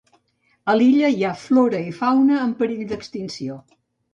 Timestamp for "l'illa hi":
0.77-1.27